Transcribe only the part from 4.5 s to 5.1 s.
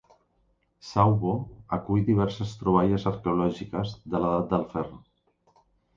del ferro.